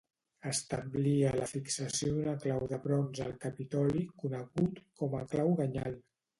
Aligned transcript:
Establia 0.51 1.33
la 1.39 1.49
fixació 1.51 2.09
d'un 2.23 2.41
clau 2.47 2.65
de 2.73 2.81
bronze 2.87 3.29
al 3.29 3.37
Capitoli 3.45 4.05
conegut 4.25 4.85
com 5.03 5.19
a 5.23 5.27
Clau 5.37 5.57
anyal. 5.71 6.05